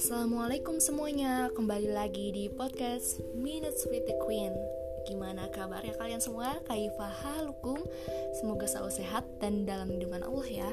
Assalamualaikum 0.00 0.80
semuanya, 0.80 1.52
kembali 1.52 1.92
lagi 1.92 2.32
di 2.32 2.48
podcast 2.48 3.20
Minutes 3.36 3.84
with 3.92 4.08
the 4.08 4.16
Queen 4.24 4.48
Gimana 5.04 5.52
kabarnya 5.52 5.92
kalian 6.00 6.24
semua? 6.24 6.56
Kaifah 6.64 7.12
halukum 7.20 7.84
Semoga 8.40 8.64
selalu 8.64 8.96
sehat 8.96 9.28
dan 9.44 9.68
dalam 9.68 9.92
lindungan 9.92 10.24
Allah 10.24 10.48
ya 10.48 10.70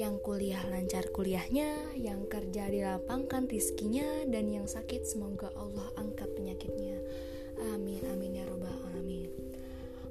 Yang 0.00 0.24
kuliah 0.24 0.64
lancar 0.72 1.04
kuliahnya 1.12 2.00
Yang 2.00 2.32
kerja 2.32 2.72
dilapangkan 2.72 3.44
rizkinya 3.44 4.24
Dan 4.24 4.48
yang 4.48 4.64
sakit 4.64 5.04
semoga 5.04 5.52
Allah 5.52 5.92
angkat 6.00 6.32
penyakitnya 6.32 6.96
Amin, 7.76 8.00
amin 8.08 8.40
ya 8.40 8.48
robbal 8.48 8.72
alamin 8.88 9.52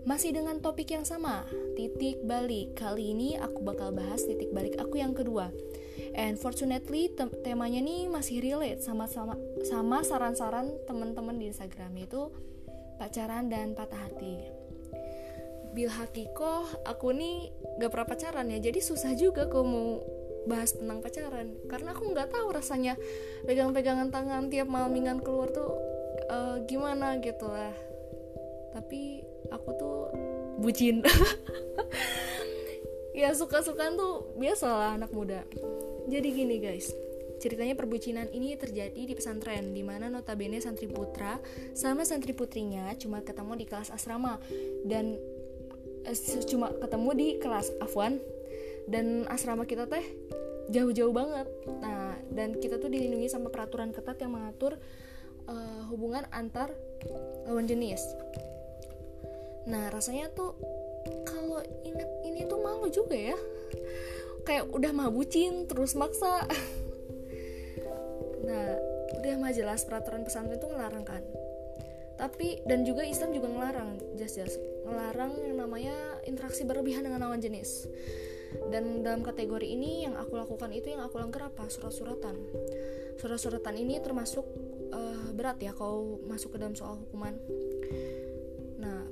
masih 0.01 0.33
dengan 0.33 0.57
topik 0.57 0.89
yang 0.89 1.05
sama, 1.05 1.45
titik 1.77 2.25
balik. 2.25 2.73
Kali 2.73 3.13
ini 3.13 3.37
aku 3.37 3.61
bakal 3.61 3.93
bahas 3.93 4.25
titik 4.25 4.49
balik 4.49 4.73
aku 4.81 4.97
yang 4.97 5.13
kedua. 5.13 5.53
And 6.15 6.35
fortunately 6.35 7.11
tem 7.15 7.31
temanya 7.43 7.79
nih 7.79 8.11
masih 8.11 8.43
relate 8.43 8.83
sama 8.83 9.07
sama 9.07 9.39
sama 9.63 10.03
saran-saran 10.03 10.75
teman-teman 10.87 11.39
di 11.39 11.51
Instagram 11.51 11.95
itu 11.99 12.31
pacaran 12.99 13.47
dan 13.47 13.73
patah 13.73 14.09
hati. 14.09 14.35
Bil 15.71 15.87
hakiko 15.87 16.67
aku 16.83 17.15
nih 17.15 17.47
gak 17.79 17.91
pernah 17.95 18.07
pacaran 18.07 18.51
ya, 18.51 18.59
jadi 18.59 18.79
susah 18.83 19.15
juga 19.15 19.47
kok 19.47 19.63
mau 19.63 20.03
bahas 20.45 20.75
tentang 20.75 20.99
pacaran. 20.99 21.55
Karena 21.71 21.95
aku 21.95 22.11
nggak 22.11 22.29
tahu 22.33 22.47
rasanya 22.51 22.99
pegang-pegangan 23.47 24.11
tangan 24.11 24.51
tiap 24.51 24.67
malam 24.67 24.91
mingguan 24.91 25.23
keluar 25.23 25.47
tuh 25.53 25.71
uh, 26.27 26.59
gimana 26.67 27.17
gitu 27.23 27.47
lah. 27.47 27.73
Tapi 28.75 29.23
aku 29.47 29.69
tuh 29.79 29.97
bucin. 30.59 31.01
Ya 33.11 33.35
suka-sukaan 33.35 33.99
tuh 33.99 34.31
biasalah 34.39 34.95
anak 34.95 35.11
muda 35.11 35.43
jadi 36.11 36.27
gini 36.27 36.59
guys. 36.59 36.91
Ceritanya 37.41 37.73
perbucinan 37.73 38.29
ini 38.35 38.53
terjadi 38.59 38.99
di 38.99 39.13
pesantren 39.17 39.73
di 39.73 39.81
mana 39.81 40.11
notabene 40.11 40.61
santri 40.61 40.85
putra 40.85 41.41
sama 41.73 42.05
santri 42.05 42.37
putrinya 42.37 42.93
cuma 42.99 43.23
ketemu 43.25 43.57
di 43.57 43.65
kelas 43.65 43.89
asrama 43.89 44.37
dan 44.85 45.17
eh, 46.05 46.17
cuma 46.45 46.69
ketemu 46.75 47.09
di 47.15 47.27
kelas 47.39 47.71
afwan. 47.79 48.19
Dan 48.85 49.25
asrama 49.31 49.63
kita 49.63 49.87
teh 49.87 50.03
jauh-jauh 50.69 51.15
banget. 51.15 51.47
Nah, 51.79 52.19
dan 52.29 52.59
kita 52.59 52.77
tuh 52.77 52.91
dilindungi 52.91 53.31
sama 53.31 53.47
peraturan 53.49 53.95
ketat 53.95 54.19
yang 54.19 54.35
mengatur 54.35 54.75
uh, 55.47 55.83
hubungan 55.89 56.27
antar 56.29 56.73
lawan 57.47 57.65
jenis. 57.65 58.01
Nah 59.69 59.89
rasanya 59.93 60.29
tuh 60.33 60.57
kalau 61.25 61.61
inget 61.85 62.09
ini 62.25 62.45
tuh 62.49 62.59
malu 62.61 62.89
juga 62.89 63.17
ya 63.17 63.37
kayak 64.43 64.69
udah 64.73 64.91
mah 64.93 65.09
bucin 65.13 65.65
terus 65.69 65.93
maksa. 65.93 66.45
Nah 68.41 68.67
udah 69.21 69.33
mah 69.37 69.53
jelas 69.53 69.85
peraturan 69.85 70.25
pesantren 70.25 70.57
itu 70.57 70.67
ngelarang 70.67 71.05
kan. 71.05 71.23
Tapi 72.17 72.61
dan 72.65 72.85
juga 72.85 73.01
Islam 73.05 73.33
juga 73.33 73.49
ngelarang 73.49 74.17
jelas-jelas 74.17 74.57
ngelarang 74.85 75.33
yang 75.45 75.57
namanya 75.57 75.95
interaksi 76.25 76.65
berlebihan 76.65 77.05
dengan 77.05 77.25
lawan 77.25 77.41
jenis. 77.41 77.85
Dan 78.67 79.05
dalam 79.05 79.23
kategori 79.23 79.63
ini 79.63 80.03
yang 80.03 80.19
aku 80.19 80.35
lakukan 80.35 80.75
itu 80.75 80.91
yang 80.91 81.05
aku 81.05 81.21
langgar 81.21 81.47
apa? 81.47 81.71
Surat-suratan. 81.71 82.35
Surat-suratan 83.15 83.79
ini 83.79 84.01
termasuk 84.03 84.43
uh, 84.91 85.31
berat 85.31 85.61
ya 85.63 85.71
kalau 85.71 86.19
masuk 86.27 86.53
ke 86.53 86.57
dalam 86.59 86.75
soal 86.75 86.99
hukuman. 86.99 87.37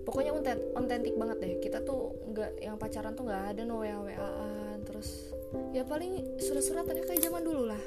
Pokoknya 0.10 0.34
ontentik 0.74 1.14
banget 1.22 1.38
deh. 1.38 1.54
Kita 1.62 1.86
tuh 1.86 2.18
nggak 2.34 2.66
yang 2.66 2.82
pacaran 2.82 3.14
tuh 3.14 3.30
nggak 3.30 3.54
ada 3.54 3.62
no 3.62 3.86
wa 3.86 4.10
waan 4.10 4.69
terus 4.90 5.30
ya 5.72 5.86
paling 5.86 6.42
surat-suratan 6.42 6.98
ya 6.98 7.04
kayak 7.06 7.22
zaman 7.22 7.46
dulu 7.46 7.70
lah. 7.70 7.84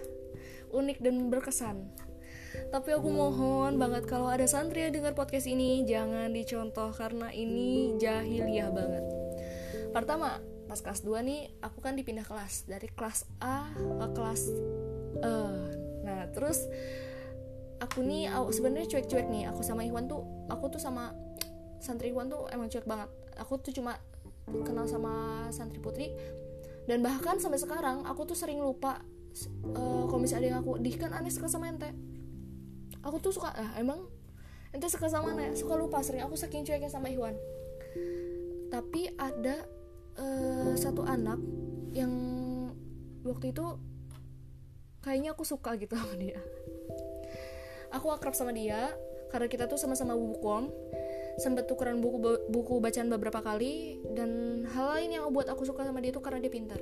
Unik 0.73 1.05
dan 1.05 1.29
berkesan. 1.29 1.91
Tapi 2.73 2.93
aku 2.93 3.09
mohon 3.13 3.77
banget 3.77 4.09
kalau 4.09 4.29
ada 4.29 4.45
santri 4.49 4.85
yang 4.85 4.93
dengar 4.93 5.13
podcast 5.13 5.45
ini 5.49 5.85
jangan 5.85 6.33
dicontoh 6.33 6.93
karena 6.93 7.29
ini 7.33 7.97
jahiliyah 8.01 8.73
banget. 8.73 9.05
Pertama 9.93 10.41
pas 10.69 10.81
kelas 10.81 11.05
2 11.05 11.21
nih 11.29 11.53
aku 11.61 11.85
kan 11.85 11.93
dipindah 11.93 12.25
kelas 12.25 12.65
dari 12.65 12.89
kelas 12.89 13.29
A 13.45 13.69
ke 13.77 14.07
kelas 14.17 14.43
E. 15.21 15.37
Nah 16.05 16.29
terus 16.33 16.65
aku 17.81 18.01
nih 18.01 18.33
sebenarnya 18.49 18.89
cuek-cuek 18.89 19.29
nih 19.29 19.53
aku 19.53 19.61
sama 19.61 19.85
Iwan 19.85 20.09
tuh 20.09 20.25
aku 20.49 20.73
tuh 20.73 20.81
sama 20.81 21.13
santriwan 21.83 22.33
tuh 22.33 22.49
emang 22.49 22.73
cuek 22.73 22.89
banget. 22.89 23.13
Aku 23.37 23.61
tuh 23.61 23.77
cuma 23.77 24.01
kenal 24.65 24.89
sama 24.89 25.45
santri 25.53 25.81
putri 25.81 26.13
dan 26.87 26.99
bahkan 27.01 27.39
sampai 27.39 27.63
sekarang 27.63 28.03
aku 28.03 28.27
tuh 28.27 28.35
sering 28.35 28.59
lupa 28.59 29.03
uh, 29.75 30.05
kalau 30.11 30.21
misalnya 30.21 30.41
ada 30.43 30.49
yang 30.53 30.59
aku 30.61 30.73
dih 30.83 30.95
kan 30.99 31.15
aneh 31.15 31.31
suka 31.31 31.47
sama 31.47 31.71
ente. 31.71 31.91
Aku 33.03 33.19
tuh 33.19 33.35
suka 33.35 33.51
ah 33.55 33.75
emang 33.79 34.07
ente 34.75 34.87
suka 34.91 35.11
sama 35.11 35.35
aneh 35.35 35.55
suka 35.55 35.75
lupa 35.79 36.03
sering 36.03 36.23
aku 36.23 36.35
saking 36.35 36.67
cueknya 36.67 36.91
sama 36.91 37.11
Iwan. 37.11 37.35
Tapi 38.73 39.13
ada 39.21 39.69
uh, 40.19 40.73
satu 40.75 41.05
anak 41.05 41.39
yang 41.93 42.13
waktu 43.23 43.53
itu 43.53 43.67
kayaknya 45.05 45.35
aku 45.35 45.45
suka 45.47 45.77
gitu 45.79 45.95
sama 45.95 46.15
dia. 46.19 46.41
Aku 47.93 48.09
akrab 48.09 48.33
sama 48.33 48.57
dia 48.57 48.91
karena 49.29 49.47
kita 49.49 49.65
tuh 49.69 49.77
sama-sama 49.77 50.17
bubukom 50.17 50.73
sempat 51.41 51.65
tukeran 51.65 52.01
buku 52.05 52.21
buku 52.51 52.75
bacaan 52.83 53.09
beberapa 53.09 53.41
kali 53.41 54.05
dan 54.13 54.63
hal 54.77 54.99
lain 54.99 55.17
yang 55.17 55.25
buat 55.33 55.49
aku 55.49 55.65
suka 55.65 55.87
sama 55.87 56.05
dia 56.05 56.13
tuh 56.13 56.21
karena 56.21 56.45
dia 56.45 56.53
pintar. 56.53 56.81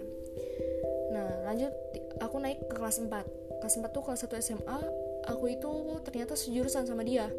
Nah 1.14 1.46
lanjut 1.46 1.70
aku 2.18 2.36
naik 2.42 2.58
ke 2.66 2.74
kelas 2.74 3.02
4 3.02 3.62
kelas 3.62 3.74
4 3.78 3.94
tuh 3.94 4.02
kelas 4.02 4.26
1 4.26 4.42
SMA 4.42 4.78
aku 5.30 5.44
itu 5.52 5.70
ternyata 6.02 6.34
sejurusan 6.34 6.86
sama 6.86 7.06
dia. 7.06 7.30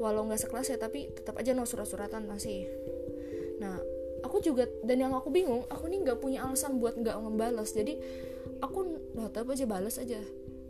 Walau 0.00 0.26
nggak 0.26 0.48
sekelas 0.48 0.72
ya 0.72 0.78
tapi 0.80 1.12
tetap 1.12 1.36
aja 1.36 1.52
no 1.52 1.68
surat-suratan 1.68 2.24
masih. 2.24 2.68
Nah 3.60 3.76
aku 4.24 4.40
juga 4.40 4.64
dan 4.80 5.04
yang 5.04 5.12
aku 5.12 5.28
bingung 5.28 5.68
aku 5.68 5.92
nih 5.92 6.08
nggak 6.08 6.18
punya 6.24 6.44
alasan 6.48 6.80
buat 6.80 6.96
nggak 6.96 7.20
ngebales. 7.20 7.76
Jadi 7.76 8.00
aku 8.64 8.78
lah 9.12 9.28
tetap 9.28 9.52
aja 9.52 9.64
balas 9.68 10.00
aja. 10.00 10.20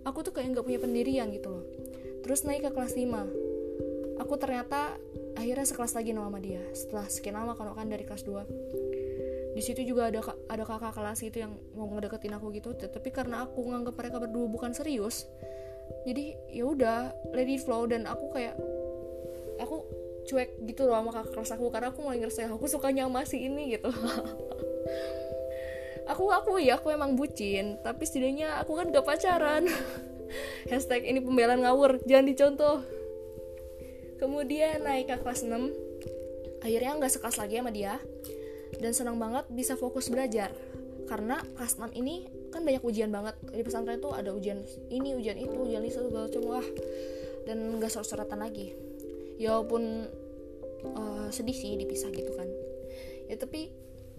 Aku 0.05 0.21
tuh 0.21 0.35
kayak 0.37 0.53
nggak 0.53 0.67
punya 0.67 0.81
pendirian 0.83 1.31
gitu 1.31 1.49
loh. 1.49 1.65
Terus 2.27 2.43
naik 2.43 2.67
ke 2.67 2.71
kelas 2.75 2.99
5 2.99 3.55
aku 4.19 4.35
ternyata 4.39 4.97
akhirnya 5.45 5.69
sekelas 5.69 5.93
lagi 5.93 6.17
sama 6.17 6.41
dia. 6.41 6.65
Setelah 6.73 7.07
sekian 7.13 7.37
lama 7.37 7.53
kan 7.53 7.69
kan 7.77 7.87
dari 7.93 8.09
kelas 8.09 8.25
2 8.25 8.49
di 9.55 9.63
situ 9.63 9.87
juga 9.87 10.11
ada 10.11 10.19
ada 10.51 10.67
kakak 10.67 10.99
kelas 10.99 11.23
itu 11.23 11.47
yang 11.47 11.55
mau 11.79 11.87
ngedeketin 11.87 12.35
aku 12.35 12.51
gitu. 12.57 12.75
Tapi 12.75 13.09
karena 13.15 13.47
aku 13.47 13.63
nganggap 13.63 13.95
mereka 13.95 14.17
berdua 14.19 14.51
bukan 14.51 14.75
serius 14.75 15.31
jadi 16.09 16.35
ya 16.51 16.65
udah 16.67 17.13
it 17.37 17.61
flow. 17.63 17.87
Dan 17.87 18.09
aku 18.11 18.35
kayak 18.35 18.59
aku 19.63 19.87
cuek 20.25 20.57
gitu 20.67 20.89
loh 20.89 20.99
sama 20.99 21.11
kakak 21.13 21.33
kelas 21.37 21.53
aku 21.55 21.65
karena 21.71 21.89
aku 21.93 22.01
mulai 22.01 22.19
ngerasa 22.19 22.49
aku 22.49 22.67
sukanya 22.67 23.05
sama 23.07 23.29
si 23.29 23.45
ini 23.45 23.77
gitu 23.77 23.93
aku 26.11 26.33
aku 26.33 26.57
ya 26.65 26.81
aku 26.81 26.89
emang 26.97 27.13
bucin 27.13 27.77
tapi 27.85 28.09
setidaknya 28.09 28.57
aku 28.61 28.77
kan 28.77 28.89
gak 28.93 29.05
pacaran. 29.05 29.69
Hashtag 30.73 31.07
ini 31.07 31.21
pembelaan 31.21 31.63
ngawur. 31.63 32.01
Jangan 32.09 32.27
dicontoh 32.27 32.83
kemudian 34.19 34.83
naik 34.85 35.11
ke 35.11 35.17
kelas 35.21 35.47
6 35.47 35.53
akhirnya 36.65 36.97
nggak 36.97 37.13
sekelas 37.13 37.37
lagi 37.37 37.55
sama 37.61 37.71
dia. 37.71 38.01
Dan 38.75 38.91
senang 38.91 39.17
banget 39.21 39.47
bisa 39.53 39.79
fokus 39.79 40.11
belajar. 40.11 40.51
Karena 41.07 41.39
kelas 41.55 41.79
6 41.79 41.95
ini 41.95 42.27
kan 42.51 42.65
banyak 42.65 42.83
ujian 42.83 43.13
banget. 43.13 43.37
Di 43.53 43.63
pesantren 43.63 44.01
itu 44.01 44.11
ada 44.11 44.33
ujian 44.33 44.65
ini 44.89 45.15
ujian 45.15 45.37
itu 45.37 45.55
ujian 45.55 45.85
itu 45.85 46.01
segala 46.01 46.27
macam. 46.27 46.43
Wah 46.49 46.67
dan 47.45 47.59
nggak 47.79 47.93
surat-suratan 47.93 48.41
lagi. 48.41 48.73
Ya 49.37 49.55
walaupun 49.55 50.09
uh, 50.97 51.29
sedih 51.29 51.55
sih 51.55 51.77
dipisah 51.77 52.11
gitu 52.11 52.33
kan. 52.35 52.49
Ya 53.29 53.37
tapi 53.37 53.73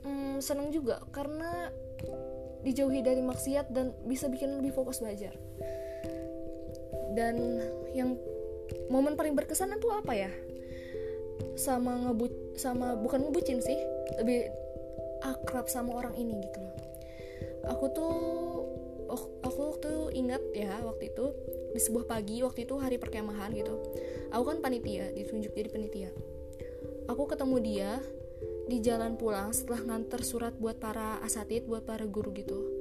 mm, 0.05 0.41
seneng 0.41 0.69
juga 0.69 1.01
karena 1.09 1.69
dijauhi 2.65 3.05
dari 3.05 3.21
maksiat 3.21 3.69
dan 3.69 3.93
bisa 4.05 4.25
bikin 4.29 4.57
lebih 4.57 4.73
fokus 4.73 5.01
belajar. 5.01 5.33
Dan 7.13 7.61
yang 7.93 8.17
momen 8.89 9.17
paling 9.17 9.33
berkesan 9.33 9.75
itu 9.75 9.87
apa 9.91 10.13
ya? 10.13 10.31
Sama 11.55 12.09
ngebut 12.09 12.57
sama 12.59 12.95
bukan 12.99 13.27
ngebucin 13.27 13.59
sih 13.63 13.79
lebih 14.19 14.51
akrab 15.23 15.67
sama 15.71 15.95
orang 15.95 16.15
ini 16.15 16.39
gitu 16.43 16.59
loh. 16.61 16.75
Aku 17.71 17.85
tuh 17.91 18.15
aku 19.45 19.63
tuh 19.79 20.09
ingat 20.11 20.41
ya 20.51 20.81
waktu 20.81 21.13
itu 21.13 21.25
di 21.71 21.79
sebuah 21.79 22.05
pagi 22.09 22.41
waktu 22.41 22.67
itu 22.67 22.75
hari 22.77 22.97
perkemahan 22.99 23.53
gitu. 23.53 23.75
Aku 24.33 24.43
kan 24.47 24.59
panitia 24.59 25.11
ditunjuk 25.15 25.53
jadi 25.55 25.69
panitia. 25.71 26.09
Aku 27.05 27.29
ketemu 27.29 27.57
dia 27.61 27.91
di 28.65 28.81
jalan 28.81 29.13
pulang 29.13 29.53
setelah 29.53 29.93
nganter 29.93 30.25
surat 30.25 30.57
buat 30.57 30.81
para 30.81 31.21
asatid 31.21 31.69
buat 31.69 31.85
para 31.85 32.09
guru 32.09 32.33
gitu 32.33 32.74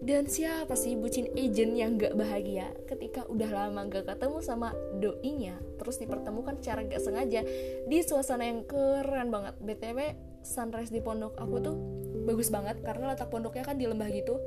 dan 0.00 0.24
siapa 0.24 0.72
sih 0.80 0.96
bucin 0.96 1.28
agent 1.36 1.76
yang 1.76 2.00
gak 2.00 2.16
bahagia? 2.16 2.72
Ketika 2.88 3.28
udah 3.28 3.52
lama 3.52 3.84
gak 3.84 4.08
ketemu 4.08 4.40
sama 4.40 4.72
doinya 4.96 5.60
terus 5.76 6.00
dipertemukan 6.00 6.56
secara 6.56 6.88
gak 6.88 7.04
sengaja 7.04 7.44
di 7.84 7.98
suasana 8.00 8.48
yang 8.48 8.64
keren 8.64 9.28
banget. 9.28 9.60
Btw 9.60 10.16
sunrise 10.40 10.88
di 10.88 11.04
pondok 11.04 11.36
aku 11.36 11.56
tuh 11.60 11.76
bagus 12.24 12.48
banget 12.48 12.80
karena 12.80 13.12
letak 13.12 13.28
pondoknya 13.28 13.60
kan 13.60 13.76
di 13.76 13.84
lembah 13.84 14.08
gitu. 14.08 14.40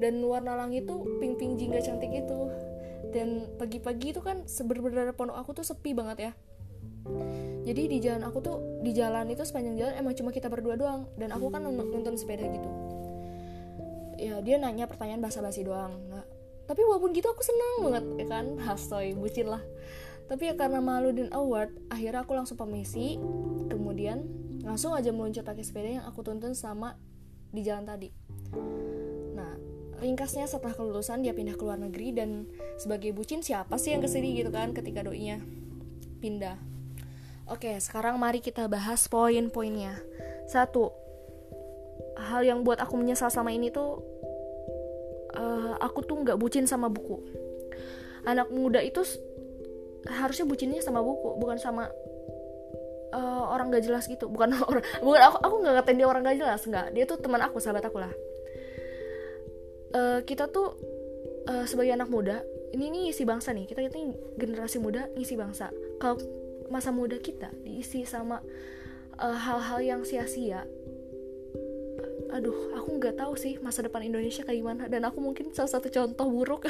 Dan 0.00 0.24
warna 0.24 0.56
langit 0.56 0.88
tuh 0.88 1.04
pink 1.20 1.36
pink 1.36 1.60
jingga 1.60 1.84
cantik 1.84 2.08
itu. 2.08 2.48
Dan 3.12 3.44
pagi-pagi 3.60 4.16
itu 4.16 4.24
kan 4.24 4.48
sebenarnya 4.48 5.12
pondok 5.12 5.36
aku 5.36 5.60
tuh 5.60 5.68
sepi 5.68 5.92
banget 5.92 6.32
ya. 6.32 6.32
Jadi 7.68 7.92
di 7.92 7.98
jalan 8.00 8.24
aku 8.24 8.40
tuh 8.40 8.56
di 8.80 8.96
jalan 8.96 9.28
itu 9.28 9.44
sepanjang 9.44 9.76
jalan 9.76 9.94
emang 10.00 10.16
cuma 10.16 10.32
kita 10.32 10.48
berdua 10.48 10.80
doang. 10.80 11.12
Dan 11.20 11.28
aku 11.28 11.52
kan 11.52 11.60
nonton 11.68 12.16
sepeda 12.16 12.48
gitu 12.48 12.97
ya 14.18 14.42
dia 14.42 14.58
nanya 14.58 14.90
pertanyaan 14.90 15.22
basa-basi 15.22 15.62
doang. 15.62 15.94
Nah, 16.10 16.26
tapi 16.66 16.84
walaupun 16.84 17.14
gitu 17.16 17.30
aku 17.30 17.40
senang 17.40 17.74
banget 17.88 18.04
ya 18.20 18.26
kan? 18.28 18.46
Hastoy 18.66 19.14
bucin 19.14 19.48
lah. 19.48 19.62
Tapi 20.28 20.52
ya 20.52 20.54
karena 20.58 20.84
malu 20.84 21.14
dan 21.16 21.32
awkward 21.32 21.72
akhirnya 21.88 22.26
aku 22.26 22.36
langsung 22.36 22.60
permisi. 22.60 23.16
Kemudian 23.70 24.26
langsung 24.66 24.92
aja 24.92 25.08
meluncur 25.08 25.40
pakai 25.40 25.64
sepeda 25.64 25.88
yang 26.02 26.04
aku 26.04 26.20
tuntun 26.20 26.52
sama 26.52 27.00
di 27.48 27.64
jalan 27.64 27.88
tadi. 27.88 28.12
Nah 29.32 29.56
ringkasnya 30.02 30.44
setelah 30.44 30.76
kelulusan 30.76 31.24
dia 31.24 31.32
pindah 31.32 31.56
ke 31.56 31.64
luar 31.64 31.80
negeri 31.80 32.12
dan 32.12 32.44
sebagai 32.76 33.16
bucin 33.16 33.40
siapa 33.40 33.80
sih 33.80 33.96
yang 33.96 34.04
ke 34.04 34.10
sini 34.10 34.36
gitu 34.36 34.52
kan 34.52 34.76
ketika 34.76 35.00
doinya 35.00 35.40
pindah. 36.20 36.60
Oke 37.48 37.72
sekarang 37.80 38.20
mari 38.20 38.44
kita 38.44 38.68
bahas 38.68 39.08
poin-poinnya. 39.08 39.96
Satu 40.44 40.92
hal 42.18 42.42
yang 42.42 42.66
buat 42.66 42.82
aku 42.82 42.98
menyesal 42.98 43.30
sama 43.30 43.54
ini 43.54 43.70
tuh 43.70 44.02
uh, 45.38 45.78
aku 45.78 46.02
tuh 46.02 46.18
nggak 46.18 46.38
bucin 46.38 46.66
sama 46.66 46.90
buku. 46.90 47.22
Anak 48.26 48.50
muda 48.50 48.82
itu 48.82 49.00
harusnya 50.08 50.46
bucinnya 50.46 50.80
sama 50.82 51.02
buku 51.02 51.36
bukan 51.38 51.58
sama 51.58 51.90
uh, 53.14 53.44
orang 53.54 53.70
gak 53.72 53.86
jelas 53.86 54.04
gitu. 54.10 54.26
Bukan 54.26 54.52
orang 54.70 54.84
bukan 55.00 55.20
aku 55.22 55.36
aku 55.40 55.54
nggak 55.62 55.74
ngatain 55.80 55.96
dia 55.96 56.08
orang 56.08 56.22
gak 56.26 56.38
jelas 56.38 56.60
nggak. 56.66 56.86
Dia 56.92 57.04
tuh 57.06 57.18
teman 57.22 57.40
aku 57.40 57.62
sahabat 57.62 57.86
aku 57.86 58.02
lah. 58.02 58.12
Uh, 59.88 60.20
kita 60.28 60.50
tuh 60.52 60.76
uh, 61.48 61.64
sebagai 61.64 61.96
anak 61.96 62.12
muda 62.12 62.44
ini 62.76 62.92
nih 62.92 63.04
isi 63.14 63.24
bangsa 63.24 63.54
nih. 63.54 63.64
Kita 63.64 63.80
ini 63.80 64.12
generasi 64.36 64.82
muda 64.82 65.08
isi 65.16 65.38
bangsa. 65.38 65.72
Kalau 66.02 66.20
masa 66.68 66.92
muda 66.92 67.16
kita 67.16 67.48
diisi 67.64 68.04
sama 68.04 68.44
hal-hal 69.18 69.80
uh, 69.80 69.84
yang 69.84 70.00
sia-sia 70.04 70.68
aduh 72.28 72.76
aku 72.76 73.00
nggak 73.00 73.16
tahu 73.16 73.32
sih 73.40 73.56
masa 73.64 73.80
depan 73.84 74.04
Indonesia 74.04 74.44
kayak 74.44 74.58
gimana 74.60 74.84
dan 74.86 75.04
aku 75.08 75.18
mungkin 75.24 75.50
salah 75.56 75.72
satu 75.72 75.88
contoh 75.88 76.28
buruk 76.28 76.68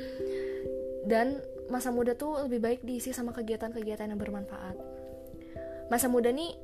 dan 1.10 1.38
masa 1.70 1.90
muda 1.90 2.14
tuh 2.14 2.46
lebih 2.46 2.60
baik 2.62 2.80
diisi 2.82 3.10
sama 3.10 3.34
kegiatan-kegiatan 3.34 4.10
yang 4.10 4.18
bermanfaat. 4.18 4.76
Masa 5.90 6.10
muda 6.10 6.30
nih 6.30 6.54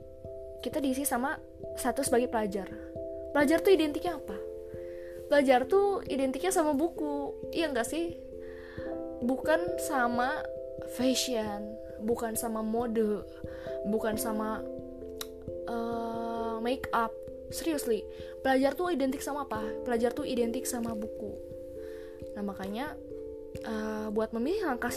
kita 0.62 0.78
diisi 0.78 1.02
sama 1.02 1.38
satu 1.78 2.02
sebagai 2.06 2.31
pelajar. 2.31 2.70
Pelajar 3.34 3.58
tuh 3.62 3.72
identiknya 3.75 4.19
apa? 4.19 4.38
Pelajar 5.31 5.66
tuh 5.66 6.04
identiknya 6.06 6.52
sama 6.54 6.76
buku, 6.76 7.34
iya 7.54 7.70
nggak 7.70 7.88
sih? 7.88 8.19
Bukan 9.22 9.78
sama 9.78 10.43
fashion, 10.99 11.78
bukan 12.02 12.34
sama 12.34 12.60
mode, 12.60 13.22
bukan 13.88 14.19
sama 14.19 14.60
uh, 15.70 16.58
make 16.62 16.87
up. 16.90 17.14
Seriously, 17.52 18.00
pelajar 18.40 18.72
tuh 18.72 18.88
identik 18.88 19.20
sama 19.20 19.44
apa? 19.44 19.60
Pelajar 19.84 20.16
tuh 20.16 20.25
identik 20.25 20.64
sama 20.64 20.96
buku. 20.96 21.37
Nah 22.32 22.40
makanya 22.40 22.96
uh, 23.69 24.08
buat 24.08 24.32
memilih 24.32 24.72
langkah 24.72 24.90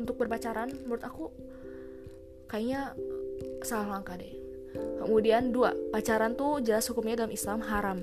untuk 0.00 0.16
berpacaran 0.16 0.72
menurut 0.88 1.04
aku 1.04 1.28
kayaknya 2.48 2.96
salah 3.60 4.00
langkah 4.00 4.16
deh. 4.16 4.32
Kemudian 5.04 5.52
dua 5.52 5.76
pacaran 5.92 6.32
tuh 6.32 6.64
jelas 6.64 6.88
hukumnya 6.88 7.20
dalam 7.20 7.32
Islam 7.36 7.60
haram. 7.68 8.00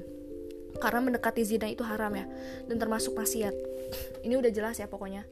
Karena 0.77 1.01
mendekati 1.01 1.41
zina 1.41 1.65
itu 1.65 1.81
haram 1.81 2.13
ya 2.13 2.29
dan 2.69 2.77
termasuk 2.77 3.17
maksiat. 3.17 3.55
Ini 4.29 4.37
udah 4.37 4.51
jelas 4.53 4.77
ya 4.77 4.85
pokoknya. 4.85 5.25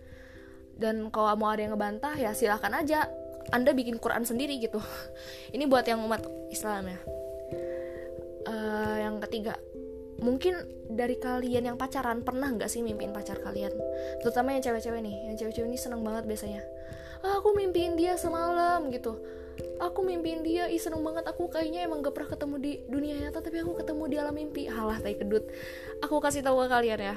Dan 0.75 1.13
kalau 1.13 1.37
mau 1.37 1.53
ada 1.53 1.61
yang 1.61 1.77
ngebantah 1.77 2.17
ya 2.17 2.33
silahkan 2.33 2.73
aja. 2.73 3.05
Anda 3.53 3.77
bikin 3.77 4.01
Quran 4.01 4.25
sendiri 4.25 4.57
gitu. 4.57 4.81
Ini 5.55 5.69
buat 5.69 5.85
yang 5.85 6.01
umat 6.01 6.25
Islam 6.49 6.89
ya 6.89 7.24
uh, 8.65 8.97
yang 8.97 9.21
ketiga 9.21 9.61
mungkin 10.25 10.63
dari 10.87 11.19
kalian 11.19 11.73
yang 11.73 11.77
pacaran 11.77 12.23
pernah 12.23 12.47
nggak 12.47 12.71
sih 12.71 12.79
mimpiin 12.79 13.11
pacar 13.11 13.41
kalian? 13.43 13.73
Terutama 14.23 14.55
yang 14.55 14.63
cewek-cewek 14.63 15.01
nih 15.03 15.15
yang 15.31 15.35
cewek-cewek 15.35 15.67
ini 15.67 15.79
seneng 15.79 16.01
banget 16.05 16.23
biasanya. 16.29 16.63
Ah, 17.25 17.41
aku 17.41 17.51
mimpiin 17.57 17.97
dia 17.99 18.15
semalam 18.15 18.87
gitu. 18.93 19.17
Aku 19.79 20.03
mimpiin 20.03 20.43
dia 20.43 20.71
ih 20.71 20.79
seneng 20.79 21.03
banget. 21.03 21.27
Aku 21.27 21.47
kayaknya 21.51 21.87
emang 21.87 22.03
gak 22.03 22.15
pernah 22.15 22.31
ketemu 22.35 22.55
di 22.59 22.71
dunia 22.87 23.15
nyata 23.27 23.39
tapi 23.43 23.59
aku 23.63 23.75
ketemu 23.79 24.03
di 24.07 24.15
alam 24.19 24.35
mimpi. 24.35 24.67
Halah 24.67 24.99
tai 24.99 25.15
kedut. 25.15 25.43
Aku 26.03 26.19
kasih 26.23 26.43
tahu 26.43 26.63
ke 26.63 26.67
kalian 26.71 26.99
ya. 27.01 27.15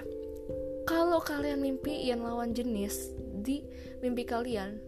Kalau 0.88 1.20
kalian 1.20 1.60
mimpi 1.60 2.08
yang 2.08 2.24
lawan 2.24 2.56
jenis 2.56 3.12
di 3.14 3.62
mimpi 4.00 4.24
kalian 4.24 4.80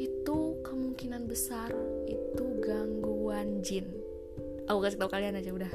itu 0.00 0.58
kemungkinan 0.66 1.28
besar 1.30 1.70
itu 2.08 2.44
gangguan 2.64 3.62
jin 3.62 4.05
aku 4.66 4.78
kasih 4.82 4.98
tahu 4.98 5.10
kalian 5.10 5.38
aja 5.38 5.50
udah. 5.54 5.72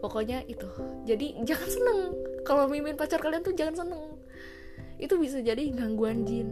Pokoknya 0.00 0.44
itu. 0.46 0.68
Jadi 1.08 1.40
jangan 1.48 1.68
seneng. 1.68 2.00
Kalau 2.44 2.68
mimin 2.70 2.94
pacar 2.94 3.18
kalian 3.18 3.42
tuh 3.42 3.56
jangan 3.56 3.84
seneng. 3.84 4.04
Itu 4.96 5.16
bisa 5.20 5.40
jadi 5.40 5.60
gangguan 5.72 6.24
jin. 6.24 6.48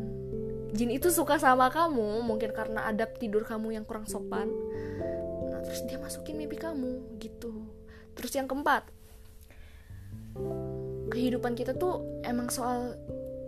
Jin 0.74 0.90
itu 0.90 1.08
suka 1.14 1.38
sama 1.38 1.70
kamu 1.70 2.26
mungkin 2.26 2.50
karena 2.50 2.90
adab 2.90 3.14
tidur 3.20 3.46
kamu 3.46 3.78
yang 3.78 3.84
kurang 3.86 4.10
sopan. 4.10 4.50
Nah 5.48 5.62
terus 5.62 5.86
dia 5.86 6.02
masukin 6.02 6.34
mimpi 6.34 6.58
kamu 6.58 7.20
gitu. 7.22 7.52
Terus 8.18 8.32
yang 8.34 8.50
keempat 8.50 8.90
kehidupan 11.14 11.54
kita 11.54 11.78
tuh 11.78 12.02
emang 12.26 12.50
soal 12.50 12.98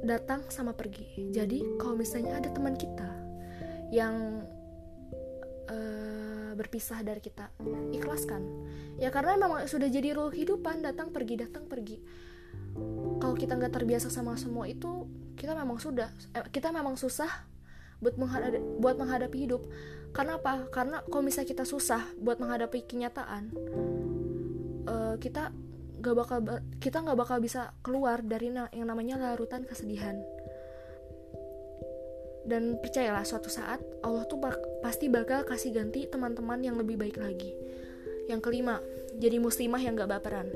datang 0.07 0.47
sama 0.47 0.71
pergi. 0.71 1.35
Jadi 1.35 1.79
kalau 1.83 1.99
misalnya 1.99 2.39
ada 2.39 2.49
teman 2.55 2.79
kita 2.79 3.11
yang 3.91 4.47
berpisah 6.57 7.05
dari 7.05 7.21
kita. 7.21 7.53
Ikhlaskan. 7.93 8.43
Ya 8.97 9.13
karena 9.13 9.37
memang 9.37 9.69
sudah 9.69 9.87
jadi 9.93 10.17
rule 10.17 10.33
kehidupan 10.33 10.81
datang 10.81 11.13
pergi 11.13 11.35
datang 11.37 11.69
pergi. 11.69 12.01
Kalau 13.21 13.37
kita 13.37 13.57
nggak 13.57 13.73
terbiasa 13.77 14.09
sama 14.09 14.37
semua 14.41 14.65
itu 14.65 15.09
kita 15.37 15.53
memang 15.53 15.77
sudah 15.77 16.09
eh, 16.33 16.49
kita 16.49 16.73
memang 16.73 16.97
susah 16.97 17.29
buat 18.01 18.17
menghadapi 18.17 18.61
buat 18.81 18.97
menghadapi 18.97 19.37
hidup. 19.49 19.63
Karena 20.17 20.41
apa? 20.41 20.65
Karena 20.73 21.05
kalau 21.05 21.23
misalnya 21.29 21.53
kita 21.53 21.65
susah 21.69 22.01
buat 22.17 22.41
menghadapi 22.41 22.89
kenyataan 22.89 23.53
uh, 24.87 25.15
kita 25.19 25.53
nggak 26.01 26.15
bakal 26.17 26.39
kita 26.79 27.03
nggak 27.03 27.19
bakal 27.19 27.39
bisa 27.43 27.75
keluar 27.83 28.23
dari 28.23 28.55
yang 28.73 28.87
namanya 28.87 29.19
larutan 29.19 29.67
kesedihan 29.67 30.23
dan 32.47 32.79
percayalah 32.79 33.27
suatu 33.27 33.51
saat 33.51 33.83
Allah 34.07 34.23
tuh 34.31 34.39
pasti 34.81 35.11
bakal 35.11 35.43
kasih 35.43 35.75
ganti 35.75 36.07
teman-teman 36.07 36.63
yang 36.63 36.79
lebih 36.79 36.95
baik 36.95 37.19
lagi 37.19 37.53
yang 38.27 38.43
kelima, 38.43 38.83
jadi 39.17 39.39
muslimah 39.39 39.79
yang 39.79 39.95
gak 39.95 40.11
baperan. 40.11 40.51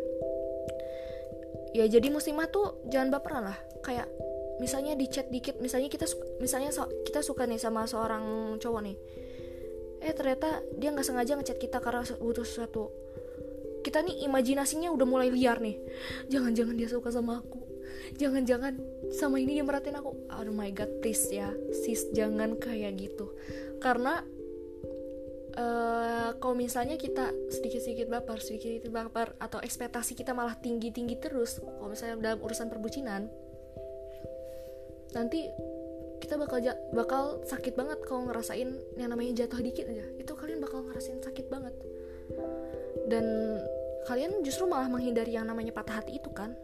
Ya 1.71 1.87
jadi 1.87 2.11
muslimah 2.11 2.51
tuh 2.51 2.83
jangan 2.91 3.15
baperan 3.15 3.47
lah. 3.47 3.59
Kayak 3.87 4.11
misalnya 4.59 4.99
di 4.99 5.07
chat 5.07 5.31
dikit, 5.31 5.63
misalnya 5.63 5.87
kita 5.87 6.07
misalnya 6.43 6.75
so, 6.75 6.91
kita 7.07 7.23
suka 7.23 7.47
nih 7.47 7.63
sama 7.63 7.87
seorang 7.87 8.59
cowok 8.59 8.81
nih. 8.83 8.97
Eh 10.03 10.11
ternyata 10.11 10.67
dia 10.75 10.91
nggak 10.91 11.07
sengaja 11.07 11.39
ngechat 11.39 11.63
kita 11.63 11.79
karena 11.79 12.03
butuh 12.19 12.43
sesuatu. 12.43 12.91
Kita 13.87 14.03
nih 14.03 14.27
imajinasinya 14.27 14.91
udah 14.91 15.07
mulai 15.07 15.31
liar 15.31 15.63
nih. 15.63 15.79
Jangan-jangan 16.27 16.75
dia 16.75 16.91
suka 16.91 17.15
sama 17.15 17.39
aku. 17.39 17.60
Jangan-jangan 18.17 18.75
sama 19.15 19.39
ini 19.41 19.59
dia 19.59 19.65
merhatiin 19.65 19.99
aku. 19.99 20.11
Oh 20.31 20.53
my 20.53 20.71
god, 20.75 20.91
please 21.01 21.27
ya, 21.31 21.51
sis 21.73 22.11
jangan 22.13 22.57
kayak 22.59 22.99
gitu. 22.99 23.31
Karena 23.79 24.23
Uh, 25.51 26.31
kalau 26.39 26.55
misalnya 26.55 26.95
kita 26.95 27.35
sedikit-sedikit 27.51 28.07
baper, 28.07 28.39
sedikit-sedikit 28.39 28.87
baper 28.95 29.35
atau 29.43 29.59
ekspektasi 29.59 30.15
kita 30.15 30.31
malah 30.31 30.55
tinggi-tinggi 30.55 31.19
terus, 31.19 31.59
kalau 31.59 31.91
misalnya 31.91 32.23
dalam 32.23 32.39
urusan 32.39 32.71
perbucinan, 32.71 33.27
nanti 35.11 35.51
kita 36.23 36.39
bakal 36.39 36.63
bakal 36.95 37.23
sakit 37.43 37.75
banget 37.75 37.99
kalau 38.07 38.31
ngerasain 38.31 38.79
yang 38.95 39.11
namanya 39.11 39.43
jatuh 39.43 39.59
dikit 39.59 39.91
aja. 39.91 40.07
Itu 40.23 40.39
kalian 40.39 40.63
bakal 40.63 40.87
ngerasain 40.87 41.19
sakit 41.19 41.51
banget. 41.51 41.75
Dan 43.11 43.27
kalian 44.07 44.47
justru 44.47 44.71
malah 44.71 44.87
menghindari 44.87 45.35
yang 45.35 45.51
namanya 45.51 45.75
patah 45.75 45.99
hati 45.99 46.23
itu 46.23 46.31
kan. 46.31 46.55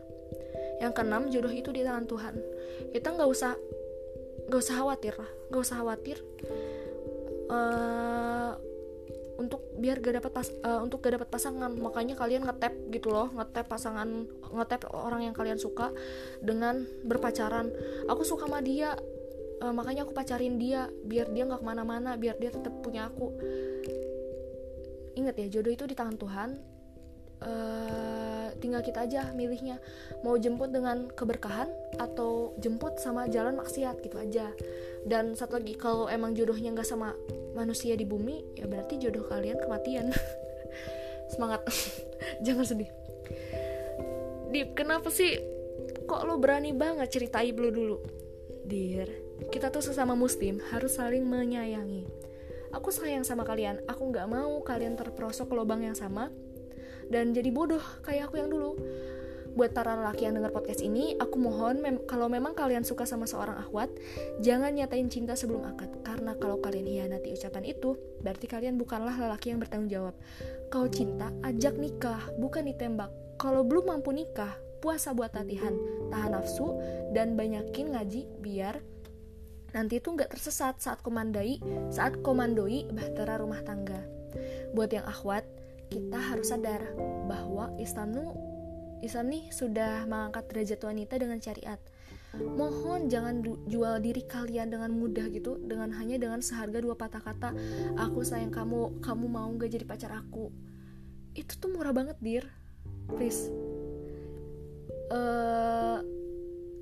Yang 0.83 0.93
keenam, 0.97 1.23
jodoh 1.33 1.53
itu 1.53 1.71
di 1.73 1.83
tangan 1.83 2.05
Tuhan. 2.05 2.35
Kita 2.93 3.09
nggak 3.15 3.29
usah 3.31 3.53
nggak 4.47 4.61
usah 4.63 4.75
khawatir 4.79 5.15
lah, 5.19 5.31
nggak 5.51 5.63
usah 5.63 5.77
khawatir. 5.83 6.19
Uh, 7.47 8.53
untuk 9.37 9.61
biar 9.77 10.01
gak 10.01 10.19
dapat 10.21 10.33
pas 10.33 10.49
uh, 10.65 10.81
untuk 10.81 11.05
gak 11.05 11.21
dapat 11.21 11.29
pasangan 11.29 11.69
makanya 11.77 12.17
kalian 12.17 12.49
ngetap 12.49 12.73
gitu 12.89 13.13
loh 13.13 13.29
ngetap 13.37 13.69
pasangan 13.69 14.25
ngetap 14.49 14.89
orang 14.97 15.29
yang 15.29 15.35
kalian 15.37 15.61
suka 15.61 15.93
dengan 16.41 16.89
berpacaran 17.05 17.69
aku 18.09 18.25
suka 18.25 18.49
sama 18.49 18.65
dia 18.65 18.97
uh, 19.61 19.73
makanya 19.77 20.09
aku 20.09 20.17
pacarin 20.17 20.57
dia 20.57 20.89
biar 21.05 21.29
dia 21.33 21.45
nggak 21.45 21.61
ke 21.61 21.67
mana-mana 21.69 22.17
biar 22.17 22.41
dia 22.41 22.49
tetap 22.49 22.73
punya 22.81 23.13
aku 23.13 23.29
ingat 25.17 25.37
ya 25.37 25.47
jodoh 25.61 25.73
itu 25.73 25.85
di 25.85 25.95
tangan 25.97 26.17
Tuhan 26.17 26.51
uh, 27.45 28.16
tinggal 28.59 28.83
kita 28.83 29.05
aja 29.05 29.31
milihnya. 29.33 29.79
Mau 30.25 30.37
jemput 30.37 30.73
dengan 30.73 31.09
keberkahan 31.13 31.69
atau 32.01 32.57
jemput 32.61 32.99
sama 32.99 33.29
jalan 33.29 33.57
maksiat 33.57 34.01
gitu 34.03 34.17
aja. 34.19 34.53
Dan 35.07 35.39
satu 35.39 35.61
lagi 35.61 35.79
kalau 35.79 36.11
emang 36.11 36.35
jodohnya 36.35 36.75
nggak 36.75 36.89
sama 36.89 37.15
manusia 37.55 37.97
di 37.97 38.05
bumi 38.05 38.59
ya 38.59 38.69
berarti 38.69 39.01
jodoh 39.01 39.25
kalian 39.29 39.57
kematian. 39.61 40.13
Semangat. 41.33 41.63
Jangan 42.47 42.67
sedih. 42.67 42.91
Dip 44.51 44.79
kenapa 44.79 45.11
sih 45.11 45.37
kok 46.07 46.23
lo 46.23 46.39
berani 46.39 46.71
banget 46.73 47.11
ceritain 47.11 47.55
lu 47.55 47.71
dulu? 47.71 47.99
Dir. 48.67 49.09
Kita 49.53 49.69
tuh 49.69 49.85
sesama 49.85 50.17
muslim 50.17 50.59
harus 50.73 50.97
saling 50.97 51.23
menyayangi. 51.23 52.09
Aku 52.75 52.93
sayang 52.93 53.23
sama 53.23 53.47
kalian. 53.47 53.81
Aku 53.87 54.11
nggak 54.11 54.27
mau 54.27 54.61
kalian 54.65 54.99
terperosok 54.99 55.49
ke 55.49 55.55
lubang 55.55 55.81
yang 55.81 55.97
sama 55.97 56.29
dan 57.13 57.35
jadi 57.35 57.51
bodoh 57.55 57.83
kayak 58.03 58.31
aku 58.31 58.43
yang 58.43 58.51
dulu 58.51 58.77
buat 59.57 59.73
para 59.73 59.97
lelaki 59.97 60.29
yang 60.29 60.37
dengar 60.37 60.53
podcast 60.53 60.85
ini, 60.85 61.17
aku 61.17 61.41
mohon 61.41 61.81
mem 61.81 61.97
kalau 62.05 62.29
memang 62.29 62.53
kalian 62.53 62.85
suka 62.85 63.09
sama 63.09 63.25
seorang 63.25 63.57
akhwat, 63.57 63.89
jangan 64.45 64.77
nyatain 64.77 65.09
cinta 65.09 65.33
sebelum 65.33 65.65
akad. 65.65 65.89
Karena 66.05 66.37
kalau 66.37 66.61
kalian 66.61 66.85
hianati 66.85 67.33
ucapan 67.33 67.65
itu, 67.65 67.97
berarti 68.21 68.47
kalian 68.53 68.77
bukanlah 68.77 69.17
lelaki 69.17 69.57
yang 69.57 69.65
bertanggung 69.65 69.89
jawab. 69.89 70.15
Kalau 70.69 70.93
cinta, 70.93 71.33
ajak 71.41 71.73
nikah, 71.81 72.21
bukan 72.37 72.69
ditembak. 72.69 73.09
Kalau 73.41 73.65
belum 73.65 73.97
mampu 73.97 74.13
nikah, 74.13 74.53
puasa 74.85 75.17
buat 75.17 75.33
latihan, 75.33 75.73
tahan 76.13 76.37
nafsu, 76.37 76.77
dan 77.17 77.33
banyakin 77.33 77.97
ngaji 77.97 78.29
biar 78.45 78.85
nanti 79.73 80.01
itu 80.01 80.13
nggak 80.13 80.37
tersesat 80.37 80.85
saat 80.85 81.01
komandai, 81.01 81.65
saat 81.89 82.21
komandoi 82.21 82.93
bahtera 82.93 83.41
rumah 83.41 83.65
tangga. 83.65 84.05
Buat 84.77 84.93
yang 84.93 85.09
akhwat, 85.09 85.49
kita 85.89 86.19
harus 86.19 86.51
sadar 86.51 86.83
bahwa 87.27 87.71
Islam 87.79 88.15
Islam 89.05 89.27
nih 89.29 89.45
sudah 89.53 90.09
mengangkat 90.09 90.49
derajat 90.51 90.81
wanita 90.83 91.15
dengan 91.21 91.39
syariat. 91.39 91.81
Mohon 92.37 93.09
jangan 93.09 93.35
jual 93.65 93.97
diri 94.05 94.21
kalian 94.29 94.69
dengan 94.69 94.93
mudah 94.93 95.25
gitu 95.33 95.57
dengan 95.57 95.89
hanya 95.97 96.21
dengan 96.21 96.45
seharga 96.45 96.85
dua 96.85 96.93
patah 96.93 97.23
kata 97.25 97.57
aku 97.97 98.21
sayang 98.21 98.53
kamu, 98.53 99.01
kamu 99.01 99.25
mau 99.25 99.49
gak 99.57 99.73
jadi 99.73 99.87
pacar 99.89 100.13
aku. 100.13 100.53
Itu 101.33 101.57
tuh 101.57 101.73
murah 101.73 101.97
banget, 101.97 102.17
dir. 102.21 102.45
Please. 103.09 103.49
Uh, 105.09 106.03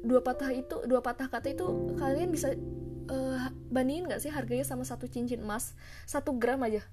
dua 0.02 0.24
patah 0.24 0.50
itu, 0.50 0.80
dua 0.90 1.04
patah 1.04 1.30
kata 1.30 1.54
itu 1.54 1.66
kalian 1.98 2.34
bisa 2.34 2.56
uh, 3.10 3.48
bandingin 3.72 4.08
gak 4.08 4.22
sih 4.22 4.30
harganya 4.32 4.64
sama 4.64 4.86
satu 4.86 5.08
cincin 5.10 5.42
emas? 5.42 5.72
Satu 6.04 6.36
gram 6.36 6.60
aja. 6.62 6.84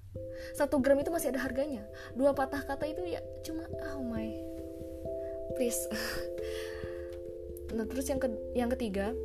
Satu 0.56 0.80
gram 0.82 0.98
itu 1.00 1.12
masih 1.12 1.32
ada 1.32 1.40
harganya. 1.42 1.84
Dua 2.16 2.32
patah 2.36 2.64
kata 2.64 2.84
itu 2.88 3.02
ya 3.06 3.20
cuma 3.44 3.64
oh 3.94 4.02
my. 4.04 4.28
Please. 5.56 5.80
Nah 7.72 7.88
terus 7.88 8.04
yang 8.04 8.20
ke 8.20 8.28
yang 8.52 8.68
ketiga 8.68 9.16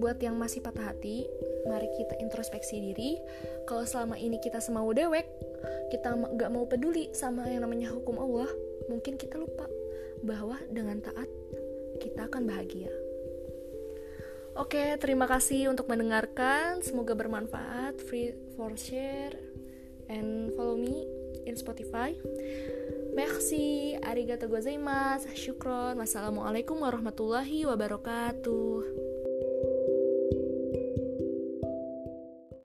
buat 0.00 0.16
yang 0.24 0.32
masih 0.40 0.64
patah 0.64 0.96
hati 0.96 1.28
mari 1.68 1.92
kita 1.92 2.16
introspeksi 2.16 2.80
diri. 2.80 3.20
Kalau 3.68 3.84
selama 3.84 4.16
ini 4.16 4.40
kita 4.40 4.64
semau 4.64 4.88
dewek 4.96 5.28
kita 5.92 6.16
nggak 6.16 6.50
mau 6.54 6.64
peduli 6.64 7.12
sama 7.12 7.44
yang 7.50 7.66
namanya 7.66 7.92
hukum 7.92 8.16
Allah 8.16 8.48
mungkin 8.88 9.20
kita 9.20 9.36
lupa 9.36 9.68
bahwa 10.24 10.56
dengan 10.72 11.04
taat 11.04 11.28
kita 12.00 12.30
akan 12.30 12.48
bahagia 12.48 12.88
Oke, 14.60 15.00
terima 15.00 15.24
kasih 15.24 15.72
untuk 15.72 15.88
mendengarkan. 15.88 16.84
Semoga 16.84 17.16
bermanfaat. 17.16 17.96
Free 18.04 18.36
for 18.52 18.76
share 18.76 19.32
and 20.12 20.52
follow 20.52 20.76
me 20.76 21.08
in 21.48 21.56
Spotify. 21.56 22.12
Merci, 23.16 23.96
arigato 24.04 24.52
gozaimasu, 24.52 25.32
syukron. 25.32 25.96
Wassalamualaikum 25.96 26.76
warahmatullahi 26.76 27.64
wabarakatuh. 27.72 28.99